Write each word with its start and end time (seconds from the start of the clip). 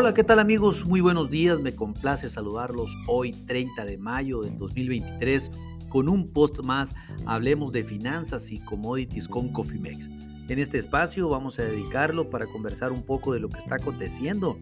Hola, 0.00 0.14
¿qué 0.14 0.22
tal 0.22 0.38
amigos? 0.38 0.86
Muy 0.86 1.00
buenos 1.00 1.28
días, 1.28 1.58
me 1.58 1.74
complace 1.74 2.28
saludarlos 2.28 2.96
hoy 3.08 3.32
30 3.32 3.84
de 3.84 3.98
mayo 3.98 4.42
del 4.42 4.56
2023 4.56 5.50
con 5.88 6.08
un 6.08 6.32
post 6.32 6.60
más, 6.60 6.94
hablemos 7.26 7.72
de 7.72 7.82
finanzas 7.82 8.52
y 8.52 8.60
commodities 8.60 9.26
con 9.26 9.48
Cofimex. 9.48 10.06
En 10.48 10.60
este 10.60 10.78
espacio 10.78 11.28
vamos 11.28 11.58
a 11.58 11.64
dedicarlo 11.64 12.30
para 12.30 12.46
conversar 12.46 12.92
un 12.92 13.02
poco 13.02 13.32
de 13.32 13.40
lo 13.40 13.48
que 13.48 13.58
está 13.58 13.74
aconteciendo 13.74 14.56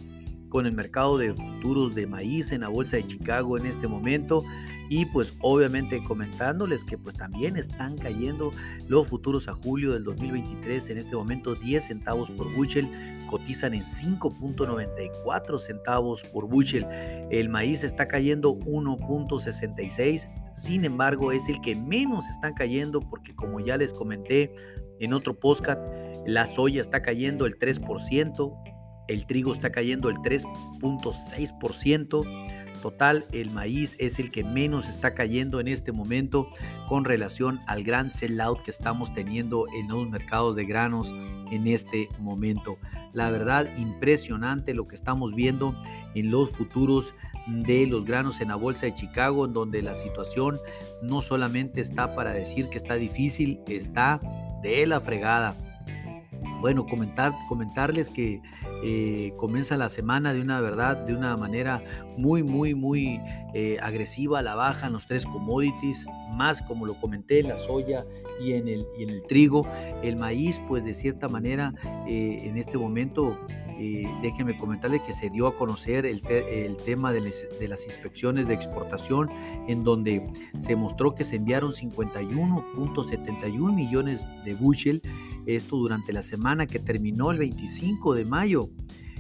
con 0.57 0.65
el 0.65 0.75
mercado 0.75 1.19
de 1.19 1.35
futuros 1.35 1.95
de 1.95 2.07
maíz 2.07 2.51
en 2.51 2.63
la 2.63 2.69
bolsa 2.69 2.97
de 2.97 3.07
Chicago 3.07 3.59
en 3.59 3.67
este 3.67 3.87
momento 3.87 4.43
y 4.89 5.05
pues 5.05 5.35
obviamente 5.43 6.03
comentándoles 6.03 6.83
que 6.83 6.97
pues 6.97 7.15
también 7.15 7.59
están 7.59 7.99
cayendo 7.99 8.53
los 8.89 9.07
futuros 9.07 9.49
a 9.49 9.53
julio 9.53 9.93
del 9.93 10.05
2023 10.05 10.89
en 10.89 10.97
este 10.97 11.15
momento 11.15 11.55
10 11.55 11.85
centavos 11.85 12.31
por 12.31 12.51
bushel 12.55 12.89
cotizan 13.27 13.75
en 13.75 13.85
5.94 13.85 15.59
centavos 15.59 16.23
por 16.23 16.49
bushel. 16.49 16.87
El 17.31 17.51
maíz 17.51 17.85
está 17.85 18.09
cayendo 18.09 18.55
1.66. 18.61 20.27
Sin 20.55 20.87
embargo, 20.87 21.33
es 21.33 21.51
el 21.51 21.61
que 21.61 21.75
menos 21.75 22.27
están 22.31 22.55
cayendo 22.55 23.01
porque 23.01 23.35
como 23.35 23.61
ya 23.61 23.77
les 23.77 23.93
comenté 23.93 24.55
en 25.01 25.13
otro 25.13 25.39
podcast, 25.39 25.83
la 26.25 26.47
soya 26.47 26.81
está 26.81 27.03
cayendo 27.03 27.45
el 27.45 27.59
3%, 27.59 28.76
el 29.09 29.27
trigo 29.27 29.53
está 29.53 29.71
cayendo 29.71 30.09
el 30.09 30.17
3.6%. 30.17 32.57
Total, 32.83 33.25
el 33.33 33.51
maíz 33.51 33.97
es 33.99 34.19
el 34.19 34.31
que 34.31 34.45
menos 34.45 34.89
está 34.89 35.15
cayendo 35.15 35.61
en 35.61 35.69
este 35.69 35.93
momento 35.93 36.49
con 36.89 37.05
relación 37.05 37.61
al 37.67 37.83
gran 37.83 38.11
sellout 38.11 38.63
que 38.63 38.71
estamos 38.71 39.13
teniendo 39.13 39.67
en 39.75 39.89
los 39.89 40.09
mercados 40.09 40.55
de 40.55 40.67
granos 40.67 41.15
en 41.51 41.67
este 41.67 42.09
momento. 42.19 42.79
La 43.13 43.31
verdad, 43.31 43.77
impresionante 43.79 44.75
lo 44.75 44.87
que 44.87 44.95
estamos 44.95 45.35
viendo 45.35 45.75
en 46.15 46.31
los 46.31 46.51
futuros 46.51 47.15
de 47.47 47.87
los 47.87 48.05
granos 48.05 48.41
en 48.41 48.49
la 48.49 48.57
bolsa 48.57 48.87
de 48.87 48.95
Chicago, 48.95 49.47
en 49.47 49.53
donde 49.53 49.83
la 49.83 49.95
situación 49.95 50.59
no 51.03 51.23
solamente 51.23 51.81
está 51.81 52.15
para 52.15 52.33
decir 52.33 52.69
que 52.69 52.77
está 52.77 52.95
difícil, 52.95 53.61
está 53.67 54.21
de 54.63 54.87
la 54.87 55.01
fregada. 55.01 55.57
Bueno, 56.61 56.87
comentar, 56.87 57.33
comentarles 57.49 58.09
que 58.09 58.41
eh, 58.83 59.33
comienza 59.37 59.77
la 59.77 59.89
semana 59.89 60.33
de 60.33 60.41
una 60.41 60.61
verdad, 60.61 60.97
de 60.97 61.15
una 61.15 61.37
manera 61.37 61.83
muy, 62.17 62.43
muy, 62.43 62.75
muy 62.75 63.21
eh, 63.55 63.79
agresiva 63.83 64.43
la 64.43 64.55
baja 64.55 64.87
en 64.87 64.95
los 64.95 65.07
tres 65.07 65.25
commodities, 65.27 66.07
más 66.35 66.63
como 66.63 66.87
lo 66.87 66.95
comenté, 66.95 67.43
la 67.43 67.59
soya 67.59 68.05
y 68.41 68.53
en 68.53 68.69
el, 68.69 68.87
y 68.99 69.05
en 69.05 69.11
el 69.11 69.23
trigo. 69.25 69.69
El 70.03 70.17
maíz, 70.17 70.61
pues 70.67 70.85
de 70.85 70.95
cierta 70.95 71.29
manera, 71.29 71.75
eh, 72.07 72.39
en 72.43 72.57
este 72.57 72.79
momento, 72.79 73.39
déjenme 74.23 74.57
comentarles 74.57 75.03
que 75.03 75.13
se 75.13 75.31
dio 75.31 75.47
a 75.47 75.57
conocer 75.57 76.07
el, 76.07 76.23
tema 76.23 77.13
de, 77.13 77.33
de, 77.61 77.69
las 77.69 77.87
inspecciones 77.87 78.47
de 78.47 78.55
exportación, 78.55 79.31
en 79.69 79.83
donde 79.83 80.25
se 80.59 80.77
mostró 80.77 81.15
que 81.15 81.25
se 81.25 81.37
enviaron 81.37 81.73
51.71 81.73 83.75
millones 83.75 84.27
de 84.45 84.55
bushel 84.55 85.03
esto 85.47 85.77
durante 85.77 86.13
la 86.13 86.23
semana 86.23 86.67
que 86.67 86.79
terminó 86.79 87.31
el 87.31 87.39
25 87.39 88.15
de 88.15 88.25
mayo. 88.25 88.69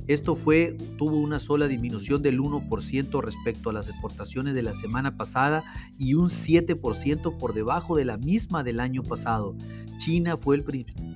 Esto 0.06 0.36
fue, 0.36 0.76
tuvo 0.98 1.16
una 1.16 1.40
sola 1.40 1.66
disminución 1.66 2.22
del 2.22 2.38
1% 2.38 3.20
respecto 3.22 3.70
a 3.70 3.72
las 3.72 3.88
exportaciones 3.88 4.54
de 4.54 4.62
la 4.62 4.72
semana 4.72 5.16
pasada 5.16 5.64
y 5.98 6.14
un 6.14 6.28
7% 6.28 7.36
por 7.38 7.54
debajo 7.54 7.96
de 7.96 8.04
la 8.04 8.16
misma 8.16 8.62
del 8.62 8.78
año 8.78 9.02
pasado. 9.02 9.56
China 9.98 10.36
fue 10.36 10.56
el, 10.56 10.64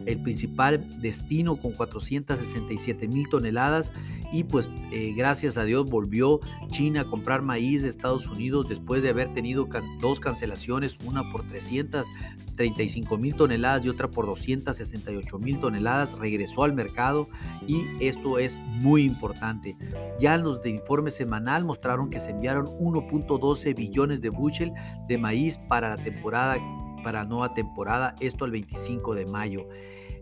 el 0.06 0.20
principal 0.22 0.84
destino 1.00 1.56
con 1.56 1.72
467 1.72 3.08
mil 3.08 3.28
toneladas 3.28 3.92
y 4.32 4.44
pues 4.44 4.68
eh, 4.92 5.12
gracias 5.16 5.56
a 5.56 5.64
Dios 5.64 5.90
volvió 5.90 6.40
China 6.68 7.02
a 7.02 7.04
comprar 7.04 7.42
maíz 7.42 7.82
de 7.82 7.88
Estados 7.88 8.26
Unidos 8.26 8.68
después 8.68 9.02
de 9.02 9.10
haber 9.10 9.32
tenido 9.34 9.68
dos 10.00 10.20
cancelaciones, 10.20 10.96
una 11.04 11.30
por 11.32 11.42
335 11.48 13.18
mil 13.18 13.34
toneladas 13.34 13.84
y 13.84 13.88
otra 13.88 14.08
por 14.08 14.26
268 14.26 15.38
mil 15.38 15.58
toneladas, 15.58 16.18
regresó 16.18 16.64
al 16.64 16.74
mercado 16.74 17.28
y 17.66 17.82
esto 18.00 18.38
es 18.38 18.58
muy 18.58 19.02
importante. 19.02 19.76
Ya 20.20 20.36
los 20.36 20.62
de 20.62 20.70
informe 20.70 21.10
semanal 21.10 21.64
mostraron 21.64 22.10
que 22.10 22.18
se 22.18 22.30
enviaron 22.30 22.66
1.12 22.66 23.74
billones 23.74 24.20
de 24.20 24.30
bushel 24.30 24.72
de 25.08 25.18
maíz 25.18 25.58
para 25.68 25.90
la 25.90 25.96
temporada 25.96 26.56
para 27.02 27.24
nueva 27.24 27.54
temporada, 27.54 28.14
esto 28.20 28.44
el 28.44 28.50
25 28.52 29.14
de 29.14 29.26
mayo. 29.26 29.68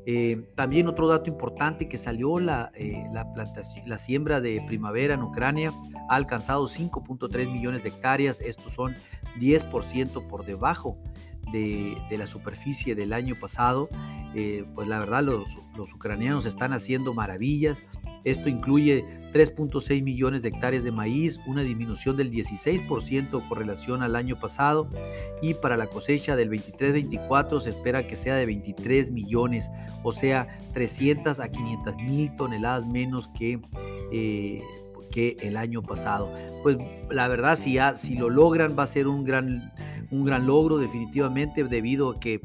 Eh, 0.07 0.49
también 0.55 0.89
otro 0.89 1.07
dato 1.07 1.29
importante 1.29 1.87
que 1.87 1.99
salió 1.99 2.39
la, 2.39 2.71
eh, 2.75 3.05
la, 3.13 3.31
plantación, 3.35 3.87
la 3.87 3.99
siembra 3.99 4.41
de 4.41 4.63
primavera 4.67 5.15
en 5.15 5.23
Ucrania 5.23 5.73
ha 6.09 6.17
alcanzado 6.17 6.67
5.3 6.67 7.53
millones 7.53 7.83
de 7.83 7.91
hectáreas, 7.91 8.41
estos 8.41 8.73
son 8.73 8.97
10% 9.39 10.27
por 10.27 10.47
debajo 10.47 10.97
de, 11.53 11.97
la 12.17 12.27
superficie 12.27 12.95
del 12.95 13.13
año 13.13 13.35
pasado. 13.39 13.89
Eh, 14.35 14.65
pues 14.75 14.87
la 14.89 14.99
verdad 14.99 15.23
los, 15.23 15.49
los 15.75 15.93
ucranianos 15.95 16.45
están 16.45 16.75
haciendo 16.75 17.15
maravillas, 17.15 17.83
esto 18.25 18.51
incluye 18.51 19.05
3.6 19.33 20.03
millones 20.03 20.43
de 20.43 20.49
hectáreas 20.49 20.85
de 20.85 20.93
maíz, 20.93 21.41
una 21.47 21.63
disminución 21.63 22.17
del 22.17 22.31
16% 22.31 23.49
con 23.49 23.59
relación 23.59 24.03
al 24.03 24.17
año 24.17 24.39
pasado 24.39 24.91
y 25.41 25.55
para 25.55 25.77
la 25.77 25.87
cosecha 25.87 26.37
del 26.37 26.51
23-24 26.51 27.61
se 27.61 27.71
espera 27.71 28.07
que 28.07 28.17
sea 28.17 28.37
de 28.37 28.45
23 28.45 29.11
millones, 29.13 29.71
o 30.03 30.13
sea, 30.13 30.49
300 30.75 31.41
a 31.41 31.49
500 31.49 31.97
mil 31.97 32.37
toneladas 32.37 32.87
menos 32.87 33.29
que... 33.29 33.61
Eh, 34.13 34.63
que 35.11 35.39
el 35.41 35.57
año 35.57 35.83
pasado. 35.83 36.31
Pues 36.63 36.77
la 37.11 37.29
verdad, 37.29 37.57
si, 37.57 37.73
ya, 37.73 37.95
si 37.95 38.15
lo 38.15 38.29
logran, 38.29 38.77
va 38.79 38.83
a 38.83 38.87
ser 38.87 39.07
un 39.07 39.25
gran 39.25 39.73
un 40.11 40.25
gran 40.25 40.47
logro 40.47 40.79
definitivamente 40.79 41.65
debido 41.65 42.11
a 42.11 42.21
que 42.21 42.41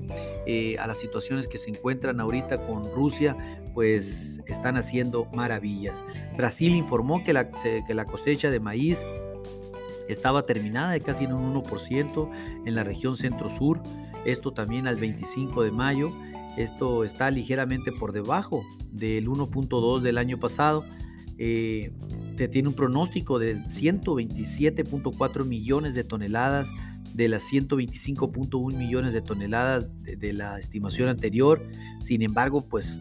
eh, 0.45 0.77
a 0.79 0.87
las 0.87 0.99
situaciones 0.99 1.47
que 1.47 1.57
se 1.57 1.69
encuentran 1.69 2.19
ahorita 2.19 2.65
con 2.65 2.83
Rusia, 2.93 3.35
pues 3.73 4.41
están 4.47 4.77
haciendo 4.77 5.25
maravillas. 5.33 6.03
Brasil 6.35 6.75
informó 6.75 7.23
que 7.23 7.33
la, 7.33 7.49
que 7.51 7.93
la 7.93 8.05
cosecha 8.05 8.49
de 8.49 8.59
maíz 8.59 9.05
estaba 10.09 10.45
terminada 10.45 10.91
de 10.91 11.01
casi 11.01 11.23
en 11.23 11.33
un 11.33 11.53
1% 11.63 12.29
en 12.65 12.75
la 12.75 12.83
región 12.83 13.15
centro-sur, 13.15 13.81
esto 14.25 14.51
también 14.51 14.87
al 14.87 14.95
25 14.95 15.63
de 15.63 15.71
mayo. 15.71 16.11
Esto 16.57 17.03
está 17.03 17.31
ligeramente 17.31 17.91
por 17.91 18.11
debajo 18.11 18.63
del 18.91 19.27
1.2 19.27 20.01
del 20.01 20.17
año 20.17 20.39
pasado. 20.39 20.85
Eh, 21.37 21.91
tiene 22.51 22.67
un 22.67 22.75
pronóstico 22.75 23.39
de 23.39 23.57
127.4 23.57 25.45
millones 25.45 25.95
de 25.95 26.03
toneladas 26.03 26.71
de 27.13 27.27
las 27.29 27.43
125.1 27.51 28.75
millones 28.75 29.13
de 29.13 29.21
toneladas 29.21 29.89
de, 30.01 30.33
la 30.33 30.59
estimación 30.59 31.09
anterior. 31.09 31.65
Sin 31.99 32.21
embargo, 32.21 32.67
pues 32.67 32.99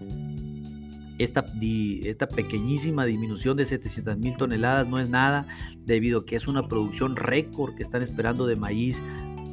esta, 1.18 1.44
esta, 1.60 2.28
pequeñísima 2.28 3.04
disminución 3.04 3.56
de 3.56 3.66
700 3.66 4.18
mil 4.18 4.36
toneladas 4.36 4.86
no 4.86 4.98
es 4.98 5.08
nada 5.08 5.46
debido 5.84 6.20
a 6.20 6.26
que 6.26 6.36
es 6.36 6.46
una 6.46 6.68
producción 6.68 7.16
récord 7.16 7.74
que 7.74 7.82
están 7.82 8.02
esperando 8.02 8.46
de 8.46 8.56
maíz 8.56 9.02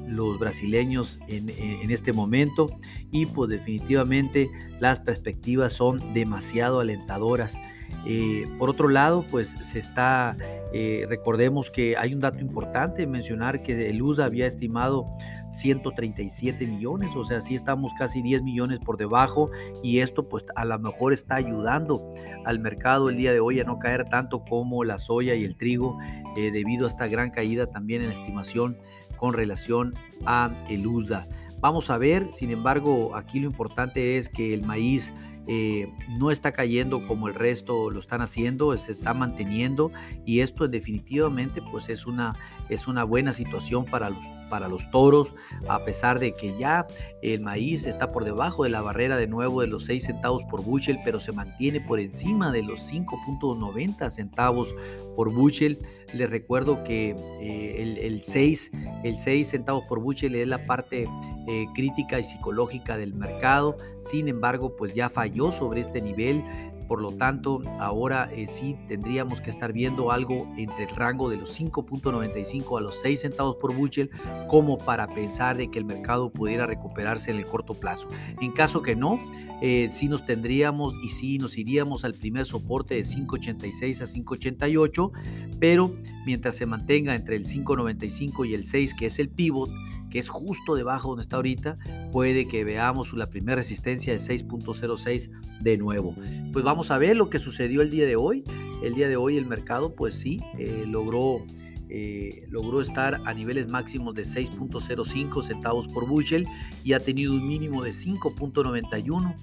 los 0.07 0.39
brasileños 0.39 1.19
en, 1.27 1.49
este 1.91 2.13
momento 2.13 2.67
y 3.11 3.27
pues 3.27 3.49
definitivamente 3.49 4.49
las 4.79 4.99
perspectivas 4.99 5.73
son 5.73 6.13
demasiado 6.13 6.79
alentadoras. 6.79 7.57
Eh, 8.05 8.47
por 8.57 8.69
otro 8.69 8.87
lado, 8.87 9.23
pues 9.29 9.49
se 9.61 9.79
está 9.79 10.35
eh, 10.73 11.05
recordemos 11.09 11.71
que 11.71 11.97
hay 11.97 12.13
un 12.13 12.19
dato 12.19 12.39
importante, 12.39 13.07
mencionar 13.07 13.63
que 13.63 13.89
el 13.89 14.01
USA 14.01 14.25
había 14.25 14.45
estimado 14.45 15.05
137 15.51 16.67
millones, 16.67 17.09
o 17.15 17.23
sea, 17.23 17.41
sí 17.41 17.55
estamos 17.55 17.91
casi 17.97 18.21
10 18.21 18.43
millones 18.43 18.79
por 18.79 18.97
debajo 18.97 19.49
y 19.83 19.99
esto 19.99 20.29
pues 20.29 20.45
a 20.55 20.65
lo 20.65 20.77
mejor 20.77 21.13
está 21.13 21.35
ayudando 21.35 22.09
al 22.45 22.59
mercado 22.59 23.09
el 23.09 23.17
día 23.17 23.33
de 23.33 23.39
hoy 23.39 23.59
a 23.59 23.63
no 23.63 23.79
caer 23.79 24.05
tanto 24.05 24.43
como 24.43 24.83
la 24.83 24.97
soya 24.97 25.33
y 25.35 25.43
el 25.43 25.57
trigo 25.57 25.97
eh, 26.37 26.51
debido 26.51 26.85
a 26.85 26.89
esta 26.89 27.07
gran 27.07 27.31
caída 27.31 27.67
también 27.67 28.01
en 28.01 28.09
la 28.09 28.13
estimación 28.13 28.77
con 29.17 29.33
relación 29.33 29.93
a 30.25 30.51
el 30.69 30.85
USA. 30.85 31.27
Vamos 31.61 31.89
a 31.89 31.97
ver, 31.97 32.29
sin 32.29 32.51
embargo, 32.51 33.15
aquí 33.15 33.39
lo 33.39 33.47
importante 33.47 34.17
es 34.17 34.29
que 34.29 34.53
el 34.53 34.63
maíz 34.65 35.11
eh, 35.51 35.91
no 36.19 36.29
está 36.29 36.51
cayendo 36.51 37.07
como 37.07 37.27
el 37.27 37.33
resto 37.33 37.89
lo 37.89 37.99
están 37.99 38.21
haciendo, 38.21 38.77
se 38.77 38.91
está 38.91 39.15
manteniendo 39.15 39.91
y 40.23 40.41
esto 40.41 40.67
definitivamente 40.67 41.59
pues 41.71 41.89
es 41.89 42.05
una, 42.05 42.35
es 42.69 42.87
una 42.87 43.03
buena 43.03 43.33
situación 43.33 43.85
para 43.85 44.11
los, 44.11 44.23
para 44.47 44.67
los 44.67 44.91
toros, 44.91 45.33
a 45.67 45.83
pesar 45.83 46.19
de 46.19 46.35
que 46.35 46.55
ya 46.59 46.85
el 47.23 47.41
maíz 47.41 47.87
está 47.87 48.09
por 48.09 48.25
debajo 48.25 48.63
de 48.63 48.69
la 48.69 48.81
barrera 48.81 49.17
de 49.17 49.25
nuevo 49.25 49.61
de 49.61 49.67
los 49.67 49.85
6 49.85 50.03
centavos 50.03 50.43
por 50.43 50.63
bushel, 50.63 50.99
pero 51.03 51.19
se 51.19 51.31
mantiene 51.31 51.81
por 51.81 51.99
encima 51.99 52.51
de 52.51 52.61
los 52.61 52.81
5.90 52.81 54.07
centavos 54.11 54.75
por 55.15 55.33
bushel. 55.33 55.79
Les 56.13 56.29
recuerdo 56.29 56.83
que 56.83 57.15
eh, 57.41 58.03
el, 58.03 58.21
6, 58.21 58.71
el 59.03 59.15
6 59.15 59.49
centavos 59.49 59.85
por 59.85 59.99
bushel 59.99 60.35
es 60.35 60.47
la 60.47 60.65
parte 60.65 61.07
eh, 61.47 61.65
crítica 61.73 62.19
y 62.19 62.23
psicológica 62.23 62.97
del 62.97 63.13
mercado. 63.13 63.77
Sin 64.01 64.27
embargo, 64.27 64.75
pues 64.75 64.93
ya 64.93 65.09
falló 65.09 65.51
sobre 65.51 65.81
este 65.81 66.01
nivel 66.01 66.43
Por 66.89 67.03
lo 67.03 67.11
tanto, 67.11 67.61
ahora 67.77 68.31
eh, 68.33 68.47
sí 68.47 68.75
tendríamos 68.87 69.41
que 69.41 69.51
estar 69.51 69.71
viendo 69.73 70.11
algo 70.11 70.51
entre 70.57 70.85
el 70.85 70.95
rango 70.95 71.29
de 71.29 71.37
los 71.37 71.57
5.95 71.59 72.79
a 72.79 72.81
los 72.81 72.99
6 73.03 73.21
centavos 73.21 73.57
por 73.57 73.75
bushel 73.75 74.09
como 74.47 74.79
para 74.79 75.07
pensar 75.07 75.55
de 75.55 75.69
que 75.69 75.77
el 75.77 75.85
mercado 75.85 76.31
pudiera 76.31 76.65
recuperarse 76.65 77.29
en 77.29 77.37
el 77.37 77.45
corto 77.45 77.75
plazo. 77.75 78.07
En 78.41 78.51
caso 78.53 78.81
que 78.81 78.95
no, 78.95 79.19
eh, 79.61 79.89
sí 79.91 80.07
nos 80.07 80.25
tendríamos 80.25 80.95
y 81.03 81.09
sí 81.09 81.37
nos 81.37 81.59
iríamos 81.59 82.05
al 82.05 82.15
primer 82.15 82.47
soporte 82.47 82.95
de 82.95 83.01
5.86 83.01 84.01
a 84.01 84.05
5.88, 84.05 85.11
pero 85.59 85.95
mientras 86.25 86.55
se 86.55 86.65
mantenga 86.65 87.13
entre 87.13 87.35
el 87.35 87.45
5.95 87.45 88.49
y 88.49 88.55
el 88.55 88.65
6, 88.65 88.95
que 88.95 89.05
es 89.05 89.19
el 89.19 89.29
pivot, 89.29 89.69
que 90.09 90.19
es 90.19 90.29
justo 90.29 90.75
debajo 90.75 91.09
donde 91.09 91.21
está 91.21 91.37
ahorita, 91.37 91.77
puede 92.11 92.47
que 92.47 92.63
veamos 92.63 93.13
la 93.13 93.27
primera 93.27 93.55
resistencia 93.55 94.13
de 94.13 94.19
6.06 94.19 95.29
de 95.61 95.77
nuevo. 95.77 96.15
Pues 96.51 96.65
vamos 96.65 96.91
a 96.91 96.97
ver 96.97 97.15
lo 97.15 97.29
que 97.29 97.39
sucedió 97.39 97.81
el 97.81 97.89
día 97.89 98.05
de 98.05 98.15
hoy. 98.15 98.43
El 98.83 98.93
día 98.93 99.07
de 99.07 99.17
hoy 99.17 99.37
el 99.37 99.45
mercado, 99.45 99.93
pues 99.93 100.15
sí, 100.15 100.39
eh, 100.57 100.85
logró 100.87 101.45
eh, 101.91 102.45
logró 102.49 102.81
estar 102.81 103.19
a 103.25 103.33
niveles 103.33 103.67
máximos 103.67 104.13
de 104.13 104.21
6.05 104.21 105.43
centavos 105.43 105.87
por 105.87 106.07
bushel 106.07 106.47
y 106.83 106.93
ha 106.93 106.99
tenido 106.99 107.33
un 107.33 107.47
mínimo 107.47 107.83
de 107.83 107.91
5.91. 107.91 109.35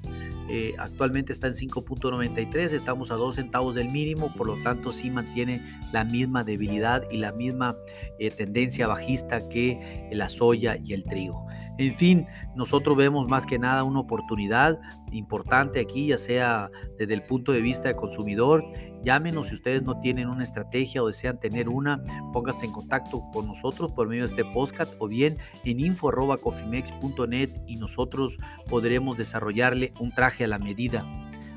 Eh, 0.49 0.75
actualmente 0.79 1.33
está 1.33 1.49
en 1.49 1.55
5.93, 1.55 2.73
estamos 2.73 3.11
a 3.11 3.15
2 3.15 3.35
centavos 3.35 3.75
del 3.75 3.91
mínimo, 3.91 4.33
por 4.35 4.47
lo 4.47 4.63
tanto 4.63 4.93
sí 4.93 5.11
mantiene 5.11 5.61
la 5.93 6.05
misma 6.05 6.45
debilidad 6.45 7.03
y 7.11 7.19
la 7.19 7.33
misma 7.33 7.77
eh, 8.19 8.31
tendencia 8.31 8.87
bajista 8.87 9.49
que 9.49 10.09
la 10.13 10.29
soya 10.29 10.77
y 10.83 10.93
el 10.93 11.05
trigo. 11.05 11.47
En 11.79 11.97
fin, 11.97 12.27
nosotros 12.55 12.97
vemos 12.97 13.29
más 13.29 13.45
que 13.45 13.59
nada 13.59 13.85
una 13.85 14.01
oportunidad 14.01 14.79
importante 15.13 15.81
aquí, 15.81 16.07
ya 16.07 16.19
sea 16.19 16.71
desde 16.99 17.15
el 17.15 17.23
punto 17.23 17.53
de 17.53 17.61
vista 17.61 17.89
de 17.89 17.95
consumidor. 17.95 18.65
Llámenos 19.03 19.49
si 19.49 19.55
ustedes 19.55 19.83
no 19.83 20.01
tienen 20.01 20.29
una 20.29 20.43
estrategia 20.43 21.03
o 21.03 21.07
desean 21.07 21.39
tener 21.39 21.69
una, 21.69 22.03
pónganse 22.33 22.67
en 22.67 22.73
contacto 22.73 23.23
con 23.33 23.47
nosotros 23.47 23.93
por 23.93 24.09
medio 24.09 24.23
de 24.23 24.31
este 24.31 24.45
podcast 24.45 24.93
o 24.99 25.07
bien 25.07 25.37
en 25.65 25.81
info.cofimex.net 25.81 27.51
y 27.67 27.77
nosotros 27.77 28.39
podremos 28.69 29.17
desarrollarle 29.17 29.93
un 30.01 30.11
a 30.45 30.49
la 30.49 30.59
medida. 30.59 31.05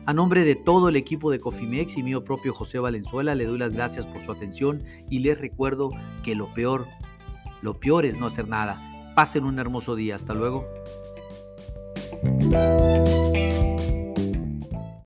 A 0.05 0.13
nombre 0.13 0.43
de 0.43 0.55
todo 0.55 0.89
el 0.89 0.95
equipo 0.95 1.29
de 1.29 1.39
Cofimex 1.39 1.97
y 1.97 2.03
mío 2.03 2.23
propio 2.23 2.53
José 2.53 2.79
Valenzuela, 2.79 3.35
le 3.35 3.45
doy 3.45 3.59
las 3.59 3.73
gracias 3.73 4.05
por 4.05 4.23
su 4.23 4.31
atención 4.31 4.83
y 5.09 5.19
les 5.19 5.39
recuerdo 5.39 5.91
que 6.23 6.35
lo 6.35 6.51
peor, 6.53 6.87
lo 7.61 7.79
peor 7.79 8.05
es 8.05 8.17
no 8.17 8.25
hacer 8.25 8.47
nada. 8.47 8.81
Pasen 9.15 9.43
un 9.43 9.59
hermoso 9.59 9.95
día. 9.95 10.15
Hasta 10.15 10.33
luego. 10.33 10.65